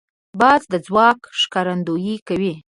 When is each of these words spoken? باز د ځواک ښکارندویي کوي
باز 0.39 0.61
د 0.71 0.73
ځواک 0.87 1.19
ښکارندویي 1.41 2.15
کوي 2.27 2.53